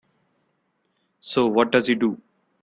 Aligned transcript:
So 1.19 1.45
what 1.45 1.69
does 1.71 1.85
he 1.85 1.93
do? 1.93 2.19